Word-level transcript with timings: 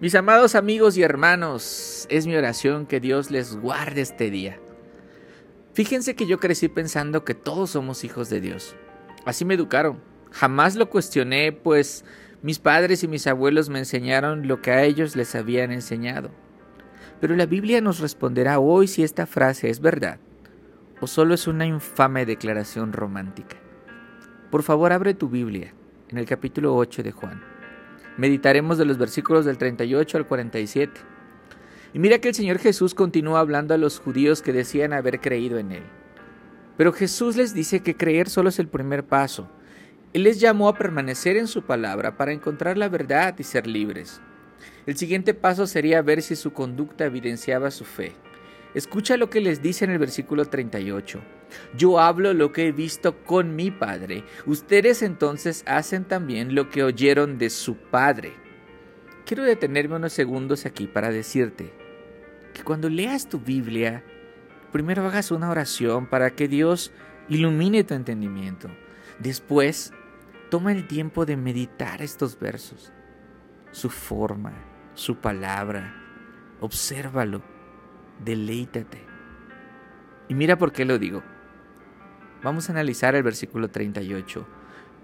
Mis 0.00 0.14
amados 0.14 0.54
amigos 0.54 0.96
y 0.96 1.02
hermanos, 1.02 2.06
es 2.08 2.26
mi 2.26 2.34
oración 2.34 2.86
que 2.86 3.00
Dios 3.00 3.30
les 3.30 3.54
guarde 3.54 4.00
este 4.00 4.30
día. 4.30 4.58
Fíjense 5.74 6.16
que 6.16 6.26
yo 6.26 6.40
crecí 6.40 6.68
pensando 6.68 7.22
que 7.22 7.34
todos 7.34 7.68
somos 7.68 8.02
hijos 8.02 8.30
de 8.30 8.40
Dios. 8.40 8.74
Así 9.26 9.44
me 9.44 9.52
educaron. 9.52 10.00
Jamás 10.30 10.74
lo 10.74 10.88
cuestioné, 10.88 11.52
pues 11.52 12.06
mis 12.40 12.58
padres 12.58 13.02
y 13.02 13.08
mis 13.08 13.26
abuelos 13.26 13.68
me 13.68 13.78
enseñaron 13.78 14.48
lo 14.48 14.62
que 14.62 14.70
a 14.70 14.84
ellos 14.84 15.16
les 15.16 15.34
habían 15.34 15.70
enseñado. 15.70 16.30
Pero 17.20 17.36
la 17.36 17.44
Biblia 17.44 17.82
nos 17.82 17.98
responderá 17.98 18.58
hoy 18.58 18.86
si 18.88 19.02
esta 19.02 19.26
frase 19.26 19.68
es 19.68 19.80
verdad 19.80 20.18
o 21.02 21.06
solo 21.06 21.34
es 21.34 21.46
una 21.46 21.66
infame 21.66 22.24
declaración 22.24 22.94
romántica. 22.94 23.58
Por 24.50 24.62
favor, 24.62 24.94
abre 24.94 25.12
tu 25.12 25.28
Biblia 25.28 25.74
en 26.08 26.16
el 26.16 26.24
capítulo 26.24 26.74
8 26.74 27.02
de 27.02 27.12
Juan. 27.12 27.49
Meditaremos 28.16 28.78
de 28.78 28.84
los 28.84 28.98
versículos 28.98 29.44
del 29.44 29.58
38 29.58 30.18
al 30.18 30.26
47. 30.26 31.00
Y 31.92 31.98
mira 31.98 32.18
que 32.18 32.28
el 32.28 32.34
Señor 32.34 32.58
Jesús 32.58 32.94
continúa 32.94 33.40
hablando 33.40 33.74
a 33.74 33.78
los 33.78 33.98
judíos 33.98 34.42
que 34.42 34.52
decían 34.52 34.92
haber 34.92 35.20
creído 35.20 35.58
en 35.58 35.72
Él. 35.72 35.82
Pero 36.76 36.92
Jesús 36.92 37.36
les 37.36 37.52
dice 37.54 37.80
que 37.80 37.96
creer 37.96 38.28
solo 38.28 38.48
es 38.48 38.58
el 38.58 38.68
primer 38.68 39.04
paso. 39.04 39.50
Él 40.12 40.24
les 40.24 40.40
llamó 40.40 40.68
a 40.68 40.74
permanecer 40.74 41.36
en 41.36 41.46
su 41.46 41.62
palabra 41.62 42.16
para 42.16 42.32
encontrar 42.32 42.76
la 42.76 42.88
verdad 42.88 43.34
y 43.38 43.44
ser 43.44 43.66
libres. 43.66 44.20
El 44.86 44.96
siguiente 44.96 45.34
paso 45.34 45.66
sería 45.66 46.02
ver 46.02 46.22
si 46.22 46.36
su 46.36 46.52
conducta 46.52 47.04
evidenciaba 47.04 47.70
su 47.70 47.84
fe. 47.84 48.12
Escucha 48.74 49.16
lo 49.16 49.30
que 49.30 49.40
les 49.40 49.62
dice 49.62 49.84
en 49.84 49.90
el 49.90 49.98
versículo 49.98 50.44
38. 50.44 51.20
Yo 51.76 51.98
hablo 51.98 52.32
lo 52.34 52.52
que 52.52 52.68
he 52.68 52.72
visto 52.72 53.22
con 53.24 53.56
mi 53.56 53.70
Padre. 53.70 54.24
Ustedes 54.46 55.02
entonces 55.02 55.62
hacen 55.66 56.04
también 56.04 56.54
lo 56.54 56.68
que 56.68 56.82
oyeron 56.82 57.38
de 57.38 57.50
su 57.50 57.76
Padre. 57.76 58.32
Quiero 59.24 59.44
detenerme 59.44 59.96
unos 59.96 60.12
segundos 60.12 60.66
aquí 60.66 60.86
para 60.86 61.10
decirte 61.10 61.72
que 62.52 62.62
cuando 62.62 62.88
leas 62.88 63.28
tu 63.28 63.38
Biblia, 63.38 64.04
primero 64.72 65.06
hagas 65.06 65.30
una 65.30 65.50
oración 65.50 66.06
para 66.06 66.30
que 66.30 66.48
Dios 66.48 66.92
ilumine 67.28 67.84
tu 67.84 67.94
entendimiento. 67.94 68.68
Después, 69.18 69.92
toma 70.50 70.72
el 70.72 70.86
tiempo 70.86 71.26
de 71.26 71.36
meditar 71.36 72.02
estos 72.02 72.38
versos, 72.38 72.92
su 73.70 73.90
forma, 73.90 74.52
su 74.94 75.16
palabra. 75.16 75.94
Obsérvalo 76.60 77.42
deleítate. 78.24 79.02
Y 80.28 80.34
mira 80.34 80.56
por 80.56 80.72
qué 80.72 80.84
lo 80.84 80.98
digo. 80.98 81.22
Vamos 82.42 82.68
a 82.68 82.72
analizar 82.72 83.14
el 83.14 83.22
versículo 83.22 83.68
38. 83.68 84.46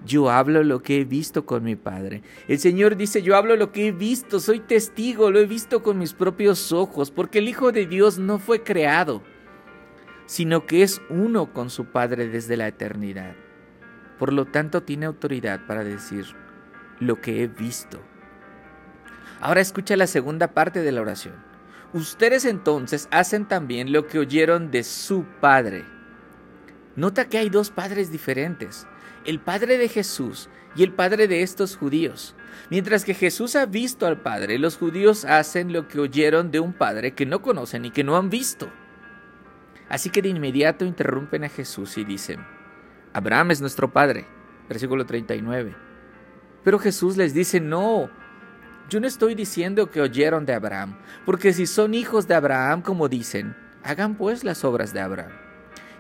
Yo 0.05 0.31
hablo 0.31 0.63
lo 0.63 0.83
que 0.83 1.01
he 1.01 1.05
visto 1.05 1.47
con 1.47 1.65
mi 1.65 1.77
Padre. 1.77 2.23
El 2.49 2.59
Señor 2.59 2.97
dice, 2.97 3.23
yo 3.23 3.37
hablo 3.37 3.57
lo 3.57 3.73
que 3.73 3.89
he 3.89 3.93
visto, 3.93 4.41
soy 4.41 4.61
testigo, 4.61 5.31
lo 5.31 5.39
he 5.39 5.47
visto 5.47 5.83
con 5.83 5.99
mis 5.99 6.13
propios 6.13 6.73
ojos, 6.73 7.11
porque 7.11 7.39
el 7.39 7.49
Hijo 7.49 7.73
de 7.73 7.87
Dios 7.87 8.19
no 8.19 8.39
fue 8.39 8.63
creado, 8.63 9.23
sino 10.27 10.67
que 10.67 10.83
es 10.83 11.01
uno 11.09 11.53
con 11.53 11.71
su 11.71 11.87
Padre 11.87 12.29
desde 12.29 12.57
la 12.57 12.69
eternidad. 12.69 13.35
Por 14.19 14.33
lo 14.33 14.47
tanto, 14.47 14.83
tiene 14.83 15.07
autoridad 15.07 15.67
para 15.67 15.85
decir 15.85 16.27
lo 17.01 17.21
que 17.21 17.43
he 17.43 17.49
visto. 17.49 18.01
Ahora 19.41 19.61
escucha 19.61 19.97
la 19.97 20.07
segunda 20.07 20.49
parte 20.49 20.83
de 20.83 20.93
la 20.93 21.03
oración. 21.03 21.35
Ustedes 21.93 22.45
entonces 22.45 23.09
hacen 23.11 23.47
también 23.47 23.93
lo 23.93 24.07
que 24.07 24.19
oyeron 24.19 24.71
de 24.71 24.83
su 24.83 25.25
padre. 25.41 25.96
Nota 26.97 27.29
que 27.29 27.39
hay 27.39 27.51
dos 27.51 27.71
padres 27.71 28.11
diferentes, 28.11 28.87
el 29.25 29.39
padre 29.39 29.79
de 29.79 29.89
Jesús 29.89 30.49
y 30.75 30.83
el 30.83 30.93
padre 30.93 31.29
de 31.29 31.43
estos 31.43 31.77
judíos. 31.77 32.35
Mientras 32.71 33.05
que 33.05 33.15
Jesús 33.15 33.57
ha 33.57 33.67
visto 33.67 34.07
al 34.07 34.21
Padre, 34.21 34.59
los 34.59 34.77
judíos 34.77 35.25
hacen 35.25 35.73
lo 35.73 35.89
que 35.89 36.01
oyeron 36.01 36.51
de 36.51 36.61
un 36.61 36.73
Padre 36.73 37.13
que 37.13 37.27
no 37.27 37.43
conocen 37.43 37.85
y 37.85 37.91
que 37.91 38.05
no 38.05 38.17
han 38.17 38.31
visto. 38.31 38.71
Así 39.89 40.11
que 40.11 40.23
de 40.23 40.29
inmediato 40.29 40.85
interrumpen 40.85 41.45
a 41.45 41.49
Jesús 41.49 41.97
y 41.97 42.05
dicen, 42.05 42.45
Abraham 43.13 43.53
es 43.53 43.61
nuestro 43.61 43.93
Padre. 43.93 44.27
Versículo 44.69 45.07
39. 45.07 45.77
Pero 46.65 46.79
Jesús 46.79 47.17
les 47.17 47.33
dice, 47.33 47.61
no, 47.61 48.11
yo 48.91 49.01
no 49.01 49.07
estoy 49.07 49.35
diciendo 49.35 49.91
que 49.91 50.01
oyeron 50.01 50.45
de 50.45 50.55
Abraham, 50.55 50.99
porque 51.25 51.53
si 51.53 51.67
son 51.67 51.95
hijos 51.95 52.27
de 52.27 52.35
Abraham 52.35 52.83
como 52.83 53.09
dicen, 53.09 53.57
hagan 53.85 54.17
pues 54.17 54.43
las 54.43 54.65
obras 54.65 54.93
de 54.93 55.01
Abraham. 55.01 55.46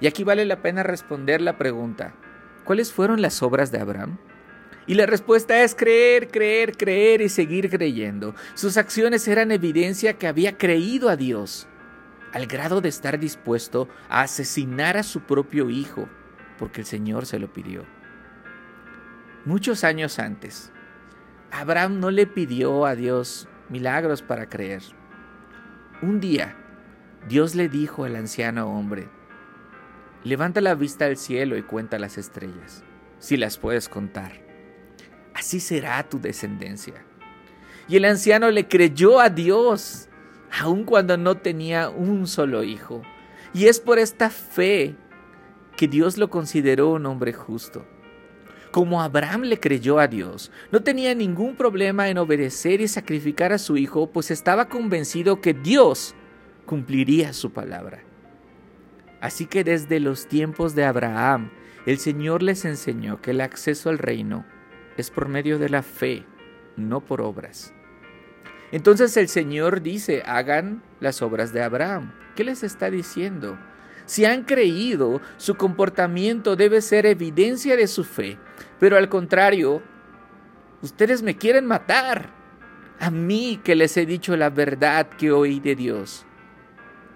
Y 0.00 0.06
aquí 0.06 0.24
vale 0.24 0.44
la 0.44 0.62
pena 0.62 0.82
responder 0.82 1.40
la 1.40 1.56
pregunta, 1.56 2.14
¿cuáles 2.64 2.92
fueron 2.92 3.22
las 3.22 3.42
obras 3.42 3.72
de 3.72 3.80
Abraham? 3.80 4.18
Y 4.86 4.94
la 4.94 5.06
respuesta 5.06 5.62
es 5.62 5.74
creer, 5.74 6.28
creer, 6.28 6.76
creer 6.76 7.20
y 7.20 7.28
seguir 7.28 7.70
creyendo. 7.70 8.34
Sus 8.54 8.76
acciones 8.76 9.26
eran 9.26 9.50
evidencia 9.50 10.14
que 10.14 10.28
había 10.28 10.56
creído 10.56 11.08
a 11.08 11.16
Dios, 11.16 11.66
al 12.32 12.46
grado 12.46 12.80
de 12.80 12.88
estar 12.88 13.18
dispuesto 13.18 13.88
a 14.08 14.22
asesinar 14.22 14.96
a 14.96 15.02
su 15.02 15.22
propio 15.22 15.70
hijo, 15.70 16.08
porque 16.58 16.82
el 16.82 16.86
Señor 16.86 17.26
se 17.26 17.38
lo 17.38 17.52
pidió. 17.52 17.84
Muchos 19.44 19.82
años 19.82 20.18
antes, 20.18 20.72
Abraham 21.50 21.98
no 21.98 22.10
le 22.10 22.26
pidió 22.26 22.84
a 22.86 22.94
Dios 22.94 23.48
milagros 23.68 24.22
para 24.22 24.48
creer. 24.48 24.82
Un 26.02 26.20
día, 26.20 26.56
Dios 27.28 27.54
le 27.54 27.68
dijo 27.68 28.04
al 28.04 28.16
anciano 28.16 28.68
hombre, 28.68 29.08
levanta 30.26 30.60
la 30.60 30.74
vista 30.74 31.06
al 31.06 31.16
cielo 31.16 31.56
y 31.56 31.62
cuenta 31.62 31.98
las 31.98 32.18
estrellas, 32.18 32.84
si 33.18 33.36
las 33.36 33.58
puedes 33.58 33.88
contar. 33.88 34.44
Así 35.34 35.60
será 35.60 36.02
tu 36.08 36.20
descendencia. 36.20 37.04
Y 37.88 37.96
el 37.96 38.04
anciano 38.04 38.50
le 38.50 38.66
creyó 38.66 39.20
a 39.20 39.30
Dios, 39.30 40.08
aun 40.60 40.84
cuando 40.84 41.16
no 41.16 41.36
tenía 41.36 41.88
un 41.88 42.26
solo 42.26 42.62
hijo. 42.62 43.02
Y 43.54 43.66
es 43.66 43.78
por 43.80 43.98
esta 43.98 44.30
fe 44.30 44.96
que 45.76 45.86
Dios 45.86 46.16
lo 46.18 46.30
consideró 46.30 46.92
un 46.92 47.06
hombre 47.06 47.32
justo. 47.32 47.86
Como 48.72 49.00
Abraham 49.00 49.42
le 49.42 49.60
creyó 49.60 49.98
a 49.98 50.08
Dios, 50.08 50.50
no 50.72 50.82
tenía 50.82 51.14
ningún 51.14 51.56
problema 51.56 52.08
en 52.08 52.18
obedecer 52.18 52.80
y 52.80 52.88
sacrificar 52.88 53.52
a 53.52 53.58
su 53.58 53.76
hijo, 53.76 54.10
pues 54.10 54.30
estaba 54.30 54.68
convencido 54.68 55.40
que 55.40 55.54
Dios 55.54 56.14
cumpliría 56.66 57.32
su 57.32 57.52
palabra. 57.52 58.05
Así 59.20 59.46
que 59.46 59.64
desde 59.64 60.00
los 60.00 60.26
tiempos 60.26 60.74
de 60.74 60.84
Abraham, 60.84 61.50
el 61.86 61.98
Señor 61.98 62.42
les 62.42 62.64
enseñó 62.64 63.20
que 63.20 63.30
el 63.30 63.40
acceso 63.40 63.90
al 63.90 63.98
reino 63.98 64.44
es 64.96 65.10
por 65.10 65.28
medio 65.28 65.58
de 65.58 65.68
la 65.68 65.82
fe, 65.82 66.24
no 66.76 67.00
por 67.00 67.20
obras. 67.20 67.72
Entonces 68.72 69.16
el 69.16 69.28
Señor 69.28 69.82
dice, 69.82 70.22
hagan 70.26 70.82
las 71.00 71.22
obras 71.22 71.52
de 71.52 71.62
Abraham. 71.62 72.12
¿Qué 72.34 72.44
les 72.44 72.62
está 72.62 72.90
diciendo? 72.90 73.56
Si 74.04 74.24
han 74.24 74.44
creído, 74.44 75.20
su 75.36 75.56
comportamiento 75.56 76.56
debe 76.56 76.80
ser 76.80 77.06
evidencia 77.06 77.76
de 77.76 77.86
su 77.86 78.04
fe. 78.04 78.38
Pero 78.78 78.96
al 78.96 79.08
contrario, 79.08 79.82
ustedes 80.82 81.22
me 81.22 81.36
quieren 81.36 81.66
matar. 81.66 82.30
A 82.98 83.10
mí 83.10 83.60
que 83.62 83.74
les 83.74 83.96
he 83.96 84.06
dicho 84.06 84.36
la 84.36 84.50
verdad 84.50 85.08
que 85.08 85.30
oí 85.30 85.60
de 85.60 85.74
Dios. 85.74 86.26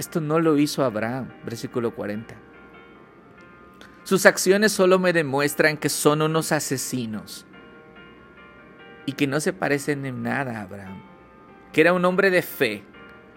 Esto 0.01 0.23
no 0.23 0.41
lo 0.41 0.57
hizo 0.57 0.83
Abraham, 0.83 1.29
versículo 1.45 1.95
40. 1.95 2.35
Sus 4.03 4.25
acciones 4.25 4.73
solo 4.73 4.99
me 4.99 5.13
demuestran 5.13 5.77
que 5.77 5.91
son 5.91 6.23
unos 6.23 6.53
asesinos 6.53 7.45
y 9.05 9.13
que 9.13 9.27
no 9.27 9.41
se 9.41 9.53
parecen 9.53 10.07
en 10.07 10.23
nada 10.23 10.57
a 10.57 10.63
Abraham, 10.63 11.03
que 11.71 11.83
era 11.83 11.93
un 11.93 12.03
hombre 12.07 12.31
de 12.31 12.41
fe, 12.41 12.83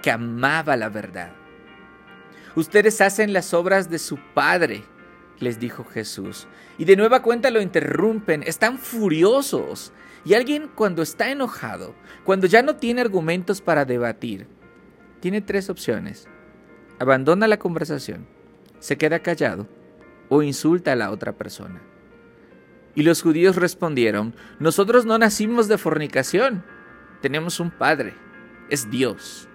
que 0.01 0.09
amaba 0.09 0.77
la 0.77 0.87
verdad. 0.87 1.33
Ustedes 2.55 3.01
hacen 3.01 3.33
las 3.33 3.53
obras 3.53 3.89
de 3.89 3.99
su 3.99 4.17
Padre, 4.33 4.85
les 5.39 5.59
dijo 5.59 5.83
Jesús. 5.83 6.47
Y 6.77 6.85
de 6.85 6.95
nueva 6.95 7.21
cuenta 7.21 7.51
lo 7.51 7.61
interrumpen, 7.61 8.41
están 8.41 8.77
furiosos. 8.77 9.91
Y 10.23 10.33
alguien 10.33 10.71
cuando 10.73 11.01
está 11.01 11.29
enojado, 11.29 11.93
cuando 12.23 12.47
ya 12.47 12.61
no 12.61 12.77
tiene 12.77 13.01
argumentos 13.01 13.59
para 13.59 13.83
debatir, 13.83 14.47
tiene 15.19 15.41
tres 15.41 15.69
opciones. 15.69 16.29
Abandona 16.99 17.47
la 17.47 17.59
conversación, 17.59 18.25
se 18.79 18.97
queda 18.97 19.19
callado 19.19 19.67
o 20.29 20.41
insulta 20.43 20.93
a 20.93 20.95
la 20.95 21.11
otra 21.11 21.33
persona. 21.33 21.81
Y 22.95 23.03
los 23.03 23.21
judíos 23.21 23.55
respondieron, 23.55 24.35
nosotros 24.59 25.05
no 25.05 25.17
nacimos 25.17 25.67
de 25.67 25.77
fornicación, 25.77 26.63
tenemos 27.21 27.59
un 27.59 27.71
Padre, 27.71 28.13
es 28.69 28.89
Dios 28.89 29.47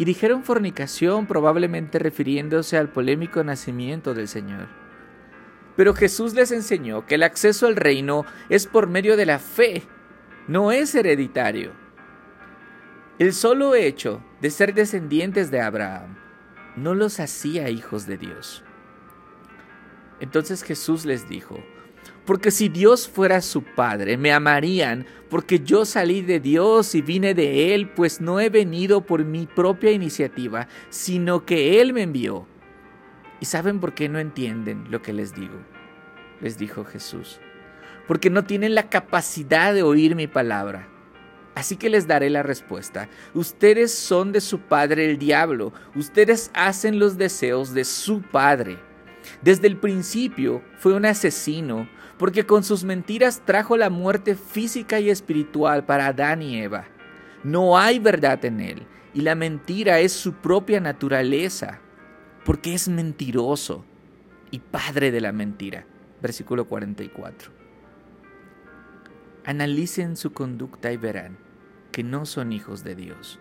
y 0.00 0.06
dijeron 0.06 0.44
fornicación 0.44 1.26
probablemente 1.26 1.98
refiriéndose 1.98 2.78
al 2.78 2.88
polémico 2.88 3.44
nacimiento 3.44 4.14
del 4.14 4.28
Señor. 4.28 4.68
Pero 5.76 5.92
Jesús 5.92 6.32
les 6.32 6.52
enseñó 6.52 7.04
que 7.04 7.16
el 7.16 7.22
acceso 7.22 7.66
al 7.66 7.76
reino 7.76 8.24
es 8.48 8.66
por 8.66 8.86
medio 8.86 9.18
de 9.18 9.26
la 9.26 9.38
fe, 9.38 9.82
no 10.48 10.72
es 10.72 10.94
hereditario. 10.94 11.72
El 13.20 13.34
solo 13.34 13.74
hecho 13.74 14.22
de 14.40 14.50
ser 14.50 14.72
descendientes 14.72 15.50
de 15.50 15.60
Abraham 15.60 16.16
no 16.74 16.94
los 16.94 17.20
hacía 17.20 17.68
hijos 17.68 18.06
de 18.06 18.16
Dios. 18.16 18.64
Entonces 20.20 20.62
Jesús 20.62 21.04
les 21.04 21.28
dijo, 21.28 21.62
Porque 22.24 22.50
si 22.50 22.70
Dios 22.70 23.10
fuera 23.10 23.42
su 23.42 23.62
Padre, 23.62 24.16
me 24.16 24.32
amarían, 24.32 25.04
porque 25.28 25.60
yo 25.60 25.84
salí 25.84 26.22
de 26.22 26.40
Dios 26.40 26.94
y 26.94 27.02
vine 27.02 27.34
de 27.34 27.74
Él, 27.74 27.90
pues 27.90 28.22
no 28.22 28.40
he 28.40 28.48
venido 28.48 29.02
por 29.02 29.22
mi 29.22 29.46
propia 29.46 29.92
iniciativa, 29.92 30.66
sino 30.88 31.44
que 31.44 31.82
Él 31.82 31.92
me 31.92 32.04
envió. 32.04 32.46
¿Y 33.38 33.44
saben 33.44 33.80
por 33.80 33.92
qué 33.92 34.08
no 34.08 34.18
entienden 34.18 34.90
lo 34.90 35.02
que 35.02 35.12
les 35.12 35.34
digo? 35.34 35.60
Les 36.40 36.56
dijo 36.56 36.86
Jesús. 36.86 37.38
Porque 38.08 38.30
no 38.30 38.44
tienen 38.44 38.74
la 38.74 38.88
capacidad 38.88 39.74
de 39.74 39.82
oír 39.82 40.16
mi 40.16 40.26
palabra. 40.26 40.89
Así 41.60 41.76
que 41.76 41.90
les 41.90 42.06
daré 42.06 42.30
la 42.30 42.42
respuesta. 42.42 43.10
Ustedes 43.34 43.92
son 43.92 44.32
de 44.32 44.40
su 44.40 44.60
padre 44.60 45.10
el 45.10 45.18
diablo. 45.18 45.74
Ustedes 45.94 46.50
hacen 46.54 46.98
los 46.98 47.18
deseos 47.18 47.74
de 47.74 47.84
su 47.84 48.22
padre. 48.22 48.78
Desde 49.42 49.66
el 49.66 49.76
principio 49.76 50.62
fue 50.78 50.94
un 50.94 51.04
asesino, 51.04 51.86
porque 52.16 52.46
con 52.46 52.64
sus 52.64 52.82
mentiras 52.82 53.42
trajo 53.44 53.76
la 53.76 53.90
muerte 53.90 54.36
física 54.36 55.00
y 55.00 55.10
espiritual 55.10 55.84
para 55.84 56.06
Adán 56.06 56.40
y 56.40 56.62
Eva. 56.62 56.86
No 57.44 57.76
hay 57.76 57.98
verdad 57.98 58.42
en 58.46 58.60
él, 58.60 58.86
y 59.12 59.20
la 59.20 59.34
mentira 59.34 60.00
es 60.00 60.12
su 60.12 60.32
propia 60.32 60.80
naturaleza, 60.80 61.78
porque 62.42 62.72
es 62.72 62.88
mentiroso 62.88 63.84
y 64.50 64.60
padre 64.60 65.10
de 65.10 65.20
la 65.20 65.32
mentira. 65.32 65.84
Versículo 66.22 66.64
44. 66.64 67.52
Analicen 69.44 70.16
su 70.16 70.32
conducta 70.32 70.90
y 70.90 70.96
verán 70.96 71.49
que 71.90 72.02
no 72.02 72.26
son 72.26 72.52
hijos 72.52 72.84
de 72.84 72.94
Dios. 72.94 73.38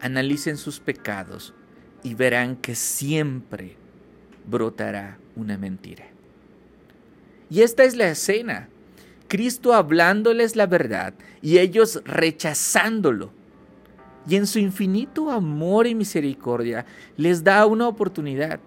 Analicen 0.00 0.56
sus 0.56 0.80
pecados 0.80 1.54
y 2.02 2.14
verán 2.14 2.56
que 2.56 2.74
siempre 2.74 3.76
brotará 4.46 5.18
una 5.36 5.58
mentira. 5.58 6.06
Y 7.50 7.62
esta 7.62 7.84
es 7.84 7.96
la 7.96 8.08
escena. 8.08 8.68
Cristo 9.28 9.74
hablándoles 9.74 10.56
la 10.56 10.66
verdad 10.66 11.14
y 11.42 11.58
ellos 11.58 12.02
rechazándolo. 12.04 13.32
Y 14.28 14.36
en 14.36 14.46
su 14.46 14.58
infinito 14.58 15.30
amor 15.30 15.86
y 15.86 15.94
misericordia 15.94 16.86
les 17.16 17.42
da 17.42 17.66
una 17.66 17.88
oportunidad 17.88 18.60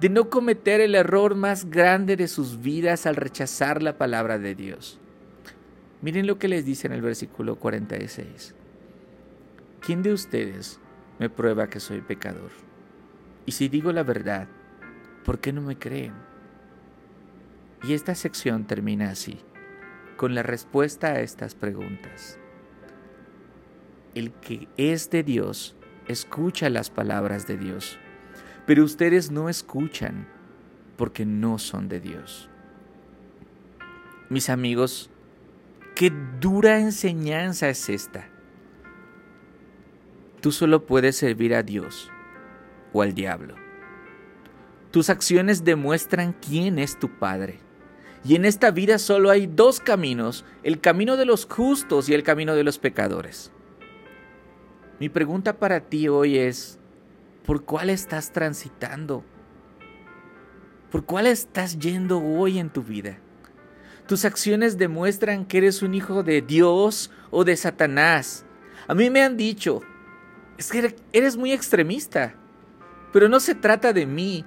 de 0.00 0.08
no 0.08 0.28
cometer 0.28 0.80
el 0.80 0.94
error 0.94 1.34
más 1.34 1.70
grande 1.70 2.16
de 2.16 2.28
sus 2.28 2.60
vidas 2.60 3.06
al 3.06 3.16
rechazar 3.16 3.82
la 3.82 3.96
palabra 3.96 4.38
de 4.38 4.54
Dios. 4.54 4.98
Miren 6.04 6.26
lo 6.26 6.38
que 6.38 6.48
les 6.48 6.66
dice 6.66 6.86
en 6.86 6.92
el 6.92 7.00
versículo 7.00 7.56
46. 7.56 8.54
¿Quién 9.80 10.02
de 10.02 10.12
ustedes 10.12 10.78
me 11.18 11.30
prueba 11.30 11.70
que 11.70 11.80
soy 11.80 12.02
pecador? 12.02 12.50
Y 13.46 13.52
si 13.52 13.70
digo 13.70 13.90
la 13.90 14.02
verdad, 14.02 14.46
¿por 15.24 15.38
qué 15.38 15.50
no 15.50 15.62
me 15.62 15.78
creen? 15.78 16.12
Y 17.84 17.94
esta 17.94 18.14
sección 18.14 18.66
termina 18.66 19.08
así, 19.08 19.40
con 20.18 20.34
la 20.34 20.42
respuesta 20.42 21.06
a 21.06 21.20
estas 21.20 21.54
preguntas. 21.54 22.38
El 24.14 24.30
que 24.30 24.68
es 24.76 25.08
de 25.08 25.22
Dios 25.22 25.74
escucha 26.06 26.68
las 26.68 26.90
palabras 26.90 27.46
de 27.46 27.56
Dios, 27.56 27.98
pero 28.66 28.84
ustedes 28.84 29.30
no 29.30 29.48
escuchan 29.48 30.28
porque 30.98 31.24
no 31.24 31.58
son 31.58 31.88
de 31.88 32.00
Dios. 32.00 32.50
Mis 34.28 34.50
amigos, 34.50 35.10
qué 35.94 36.12
dura 36.40 36.78
enseñanza 36.78 37.68
es 37.68 37.88
esta. 37.88 38.28
Tú 40.40 40.52
solo 40.52 40.84
puedes 40.84 41.16
servir 41.16 41.54
a 41.54 41.62
Dios 41.62 42.10
o 42.92 43.02
al 43.02 43.14
diablo. 43.14 43.54
Tus 44.90 45.10
acciones 45.10 45.64
demuestran 45.64 46.34
quién 46.34 46.78
es 46.78 46.98
tu 46.98 47.08
Padre. 47.18 47.58
Y 48.24 48.36
en 48.36 48.44
esta 48.44 48.70
vida 48.70 48.98
solo 48.98 49.30
hay 49.30 49.46
dos 49.46 49.80
caminos, 49.80 50.44
el 50.62 50.80
camino 50.80 51.16
de 51.16 51.26
los 51.26 51.46
justos 51.46 52.08
y 52.08 52.14
el 52.14 52.22
camino 52.22 52.54
de 52.54 52.64
los 52.64 52.78
pecadores. 52.78 53.52
Mi 55.00 55.08
pregunta 55.08 55.58
para 55.58 55.80
ti 55.80 56.08
hoy 56.08 56.38
es, 56.38 56.78
¿por 57.44 57.64
cuál 57.64 57.90
estás 57.90 58.32
transitando? 58.32 59.24
¿Por 60.90 61.04
cuál 61.04 61.26
estás 61.26 61.78
yendo 61.78 62.20
hoy 62.22 62.58
en 62.58 62.70
tu 62.70 62.82
vida? 62.82 63.18
Tus 64.06 64.24
acciones 64.24 64.76
demuestran 64.76 65.46
que 65.46 65.58
eres 65.58 65.82
un 65.82 65.94
hijo 65.94 66.22
de 66.22 66.42
Dios 66.42 67.10
o 67.30 67.44
de 67.44 67.56
Satanás. 67.56 68.44
A 68.86 68.94
mí 68.94 69.08
me 69.08 69.22
han 69.22 69.36
dicho, 69.36 69.80
es 70.58 70.70
que 70.70 70.94
eres 71.12 71.36
muy 71.36 71.52
extremista, 71.52 72.34
pero 73.12 73.28
no 73.28 73.40
se 73.40 73.54
trata 73.54 73.92
de 73.92 74.06
mí, 74.06 74.44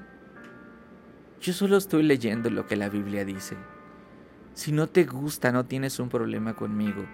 yo 1.42 1.54
solo 1.54 1.78
estoy 1.78 2.04
leyendo 2.04 2.50
lo 2.50 2.66
que 2.66 2.76
la 2.76 2.90
Biblia 2.90 3.26
dice. 3.26 3.56
Si 4.54 4.72
no 4.72 4.88
te 4.88 5.06
gusta, 5.06 5.52
no 5.52 5.66
tienes 5.66 6.00
un 6.00 6.10
problema 6.10 6.56
conmigo. 6.56 7.06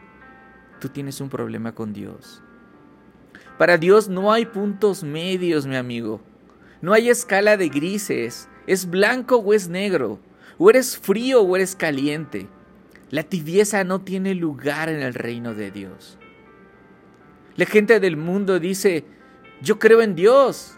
Tú 0.80 0.90
tienes 0.90 1.20
un 1.22 1.30
problema 1.30 1.74
con 1.74 1.94
Dios. 1.94 2.42
Para 3.58 3.78
Dios 3.78 4.08
no 4.08 4.32
hay 4.32 4.46
puntos 4.46 5.04
medios, 5.04 5.66
mi 5.66 5.76
amigo. 5.76 6.22
No 6.82 6.94
hay 6.94 7.10
escala 7.10 7.58
de 7.58 7.70
grises. 7.70 8.50
Es 8.66 8.90
blanco 8.90 9.38
o 9.38 9.54
es 9.54 9.68
negro. 9.68 10.20
O 10.58 10.70
eres 10.70 10.98
frío 10.98 11.42
o 11.42 11.56
eres 11.56 11.76
caliente. 11.76 12.48
La 13.10 13.24
tibieza 13.24 13.84
no 13.84 14.02
tiene 14.02 14.36
lugar 14.36 14.90
en 14.90 15.02
el 15.02 15.14
reino 15.14 15.54
de 15.54 15.72
Dios. 15.72 16.18
La 17.56 17.66
gente 17.66 18.00
del 18.00 18.18
mundo 18.18 18.60
dice, 18.60 19.06
yo 19.62 19.78
creo 19.78 20.02
en 20.02 20.16
Dios, 20.16 20.76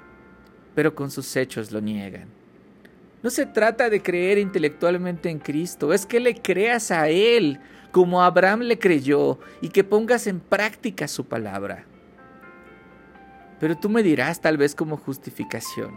pero 0.74 0.94
con 0.94 1.10
sus 1.10 1.36
hechos 1.36 1.72
lo 1.72 1.80
niegan. 1.80 2.28
No 3.24 3.30
se 3.30 3.46
trata 3.46 3.90
de 3.90 4.02
creer 4.04 4.38
intelectualmente 4.38 5.30
en 5.30 5.40
Cristo, 5.40 5.94
es 5.94 6.06
que 6.06 6.20
le 6.20 6.42
creas 6.42 6.92
a 6.92 7.10
Él 7.10 7.60
como 7.92 8.22
Abraham 8.22 8.60
le 8.60 8.78
creyó 8.78 9.40
y 9.62 9.70
que 9.70 9.86
pongas 9.86 10.28
en 10.28 10.42
práctica 10.42 11.08
su 11.08 11.26
palabra. 11.26 11.86
Pero 13.60 13.78
tú 13.78 13.90
me 13.90 14.04
dirás 14.04 14.42
tal 14.42 14.58
vez 14.58 14.76
como 14.76 14.98
justificación, 14.98 15.94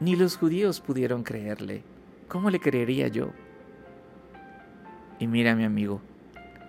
ni 0.00 0.16
los 0.16 0.38
judíos 0.38 0.80
pudieron 0.80 1.22
creerle, 1.22 1.84
¿cómo 2.28 2.50
le 2.50 2.60
creería 2.60 3.08
yo? 3.08 3.32
Y 5.18 5.26
mira 5.26 5.56
mi 5.56 5.64
amigo, 5.64 6.00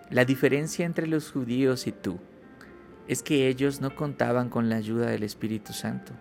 la 0.10 0.26
diferencia 0.26 0.86
entre 0.86 1.06
los 1.06 1.32
judíos 1.32 1.86
y 1.86 1.92
tú 1.92 2.20
es 3.08 3.22
que 3.22 3.48
ellos 3.48 3.82
no 3.82 3.96
contaban 3.96 4.50
con 4.50 4.70
la 4.70 4.78
ayuda 4.78 5.08
del 5.08 5.24
Espíritu 5.24 5.74
Santo. 5.74 6.14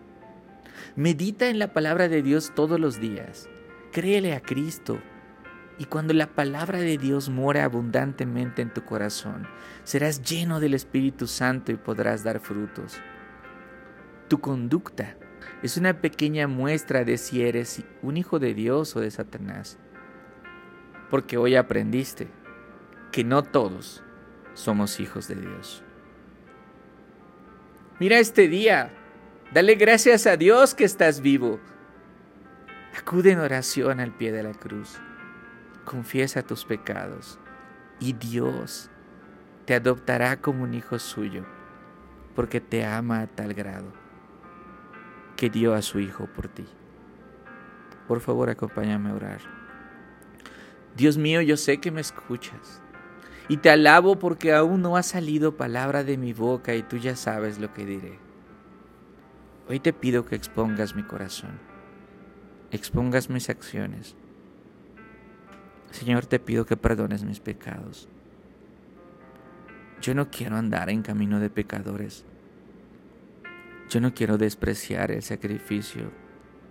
Medita 0.96 1.49
en 1.49 1.58
la 1.58 1.73
palabra 1.73 2.08
de 2.08 2.23
Dios 2.23 2.52
todos 2.55 2.81
los 2.81 3.00
días. 3.00 3.49
Créele 3.93 4.35
a 4.35 4.40
Cristo. 4.40 4.99
Y 5.79 5.85
cuando 5.85 6.12
la 6.12 6.26
palabra 6.26 6.79
de 6.79 6.99
Dios 6.99 7.29
mora 7.29 7.64
abundantemente 7.64 8.62
en 8.62 8.73
tu 8.73 8.85
corazón, 8.85 9.46
serás 9.85 10.23
lleno 10.23 10.61
del 10.61 10.75
Espíritu 10.75 11.26
Santo 11.26 11.73
y 11.73 11.76
podrás 11.76 12.25
dar 12.25 12.40
frutos. 12.40 13.00
Tu 14.28 14.40
conducta 14.40 15.16
es 15.62 15.76
una 15.76 16.00
pequeña 16.00 16.47
muestra 16.47 17.04
de 17.04 17.18
si 17.18 17.42
eres 17.42 17.83
un 18.02 18.16
hijo 18.16 18.38
de 18.38 18.54
Dios 18.54 18.95
o 18.97 19.00
de 19.00 19.11
Satanás. 19.11 19.78
Porque 21.11 21.37
hoy 21.37 21.57
aprendiste 21.57 22.28
que 23.12 23.25
no 23.25 23.42
todos 23.42 24.02
somos 24.54 25.00
hijos 25.00 25.28
de 25.28 25.37
Dios. 25.37 25.83
Mira 27.99 28.18
este 28.18 28.49
día, 28.49 28.92
Dale 29.50 29.76
gracias 29.76 30.26
a 30.26 30.37
Dios 30.37 30.75
que 30.75 30.85
estás 30.85 31.23
vivo. 31.23 31.59
Acude 32.99 33.33
en 33.33 33.38
oración 33.38 33.99
al 33.99 34.14
pie 34.14 34.30
de 34.30 34.42
la 34.42 34.52
cruz. 34.52 34.99
Confiesa 35.87 36.42
tus 36.42 36.66
pecados 36.66 37.38
y 37.99 38.12
Dios 38.12 38.90
te 39.64 39.75
adoptará 39.75 40.42
como 40.42 40.64
un 40.64 40.75
hijo 40.75 40.99
suyo, 40.99 41.47
porque 42.35 42.61
te 42.61 42.85
ama 42.85 43.23
a 43.23 43.26
tal 43.26 43.54
grado 43.54 43.90
que 45.38 45.49
dio 45.49 45.73
a 45.73 45.83
su 45.83 46.00
Hijo 46.00 46.26
por 46.26 46.49
ti. 46.49 46.66
Por 48.09 48.21
favor, 48.21 48.50
acompáñame 48.50 49.11
a 49.11 49.14
orar. 49.14 49.40
Dios 50.97 51.16
mío, 51.16 51.40
yo 51.42 51.57
sé 51.57 51.78
que 51.78 51.92
me 51.92 52.00
escuchas 52.00 52.83
y 53.49 53.59
te 53.59 53.71
alabo 53.71 54.18
porque 54.18 54.52
aún 54.52 54.83
no 54.83 54.97
ha 54.97 55.04
salido 55.04 55.57
palabra 55.57 56.02
de 56.02 56.18
mi 56.18 56.33
boca 56.33 56.75
y 56.75 56.83
tú 56.83 56.97
ya 56.97 57.14
sabes 57.14 57.61
lo 57.61 57.73
que 57.73 57.87
diré. 57.87 58.18
Hoy 59.68 59.78
te 59.78 59.92
pido 59.92 60.26
que 60.26 60.35
expongas 60.35 60.97
mi 60.97 61.04
corazón, 61.04 61.61
expongas 62.73 63.30
mis 63.30 63.49
acciones. 63.49 64.16
Señor, 65.92 66.26
te 66.26 66.40
pido 66.40 66.66
que 66.66 66.76
perdones 66.76 67.23
mis 67.23 67.38
pecados. 67.38 68.09
Yo 70.02 70.16
no 70.16 70.30
quiero 70.30 70.57
andar 70.57 70.90
en 70.90 71.02
camino 71.02 71.38
de 71.38 71.49
pecadores. 71.49 72.25
Yo 73.88 74.00
no 74.00 74.12
quiero 74.12 74.37
despreciar 74.37 75.11
el 75.11 75.23
sacrificio 75.23 76.11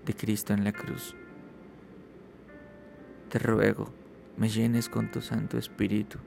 de 0.06 0.14
Cristo 0.14 0.54
en 0.54 0.64
la 0.64 0.72
cruz. 0.72 1.16
Te 3.30 3.40
ruego, 3.40 3.92
me 4.38 4.50
llenes 4.50 4.88
con 4.88 5.10
tu 5.12 5.22
Santo 5.22 5.58
Espíritu 5.58 6.20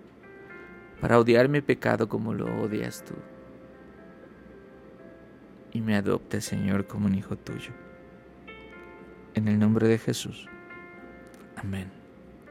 para 1.01 1.19
odiar 1.19 1.49
mi 1.49 1.61
pecado 1.61 2.09
como 2.09 2.35
lo 2.35 2.63
odias 2.63 3.05
tú 3.05 3.15
y 5.73 5.81
me 5.81 5.97
adopte, 5.97 6.41
Señor, 6.41 6.87
como 6.87 7.07
un 7.07 7.15
hijo 7.15 7.37
tuyo. 7.37 7.73
En 9.35 9.49
el 9.49 9.59
nombre 9.59 9.89
de 9.89 9.99
Jesús. 9.99 10.47
Amén. 11.57 12.00